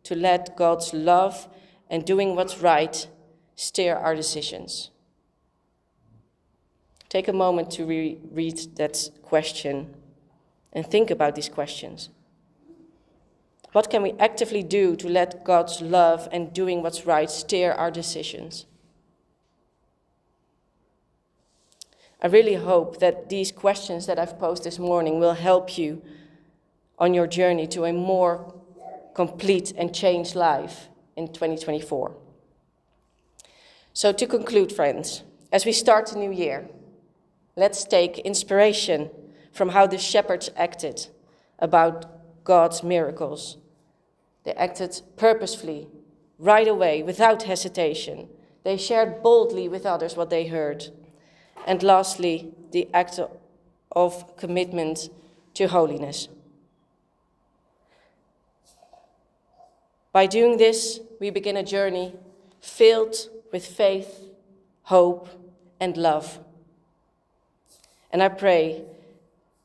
to 0.03 0.15
let 0.15 0.57
God's 0.57 0.93
love 0.93 1.49
and 1.89 2.05
doing 2.05 2.35
what's 2.35 2.59
right 2.59 3.07
steer 3.55 3.95
our 3.95 4.17
decisions? 4.17 4.91
Take 7.09 7.29
a 7.29 7.33
moment 7.33 7.71
to 7.73 7.85
re- 7.85 8.19
read 8.33 8.59
that 8.77 9.11
question 9.23 9.95
and 10.73 10.85
think 10.85 11.13
about 11.13 11.37
these 11.37 11.49
questions. 11.49 12.09
What 13.71 13.89
can 13.91 14.03
we 14.03 14.15
actively 14.19 14.65
do 14.65 14.97
to 14.97 15.09
let 15.09 15.45
God's 15.45 15.81
love 15.81 16.29
and 16.33 16.53
doing 16.53 16.83
what's 16.83 17.07
right 17.07 17.31
steer 17.31 17.73
our 17.73 17.91
decisions? 17.91 18.67
I 22.25 22.29
really 22.29 22.55
hope 22.55 23.01
that 23.01 23.29
these 23.29 23.53
questions 23.53 24.07
that 24.07 24.19
I've 24.19 24.39
posed 24.39 24.65
this 24.65 24.79
morning 24.79 25.21
will 25.21 25.35
help 25.35 25.77
you 25.77 26.01
on 26.99 27.13
your 27.13 27.27
journey 27.27 27.67
to 27.67 27.85
a 27.85 27.93
more 27.93 28.55
complete 29.15 29.75
and 29.77 29.95
changed 29.95 30.35
life 30.35 30.89
in 31.17 31.29
2024. 31.29 32.17
So, 33.93 34.11
to 34.11 34.27
conclude, 34.27 34.73
friends, 34.73 35.23
as 35.53 35.67
we 35.67 35.73
start 35.73 36.13
a 36.13 36.19
new 36.19 36.33
year, 36.33 36.67
let's 37.57 37.85
take 37.85 38.19
inspiration 38.21 39.11
from 39.53 39.69
how 39.69 39.87
the 39.87 39.99
shepherds 39.99 40.49
acted 40.57 41.09
about 41.59 42.43
God's 42.43 42.83
miracles. 42.83 43.59
They 44.45 44.55
acted 44.55 45.03
purposefully, 45.17 45.89
right 46.39 46.67
away, 46.67 47.03
without 47.03 47.43
hesitation. 47.43 48.31
They 48.65 48.79
shared 48.79 49.23
boldly 49.23 49.69
with 49.69 49.85
others 49.85 50.17
what 50.17 50.31
they 50.31 50.47
heard. 50.47 50.89
And 51.65 51.83
lastly, 51.83 52.53
the 52.73 52.89
act 52.93 53.19
of 53.93 54.37
commitment 54.37 55.09
to 55.55 55.67
holiness. 55.67 56.29
By 60.13 60.27
doing 60.27 60.59
this, 60.59 61.01
we 61.21 61.31
begin 61.31 61.57
a 61.57 61.63
journey 61.63 62.15
filled 62.61 63.17
with 63.51 63.67
faith, 63.67 64.27
hope, 64.83 65.29
and 65.81 65.97
love. 65.97 66.39
And 68.13 68.23
I 68.23 68.29
pray 68.29 68.85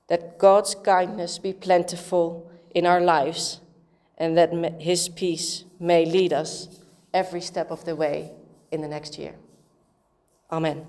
that 0.08 0.40
God's 0.40 0.74
kindness 0.74 1.38
be 1.38 1.54
plentiful 1.54 2.50
in 2.74 2.86
our 2.86 3.02
lives 3.02 3.60
and 4.18 4.38
that 4.38 4.52
His 4.82 5.08
peace 5.08 5.66
may 5.80 6.06
lead 6.06 6.34
us 6.34 6.68
every 7.14 7.42
step 7.42 7.72
of 7.72 7.86
the 7.86 7.96
way 7.96 8.32
in 8.72 8.82
the 8.82 8.88
next 8.88 9.18
year. 9.18 9.36
Amen. 10.52 10.86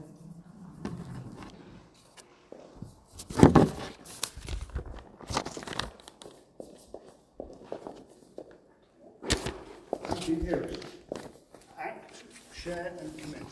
Act, 11.79 12.23
share 12.63 12.93
and 13.01 13.19
commit. 13.19 13.43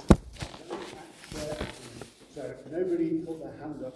So 2.35 2.55
nobody 2.71 3.09
put 3.21 3.41
their 3.41 3.53
hand 3.59 3.83
up 3.83 3.87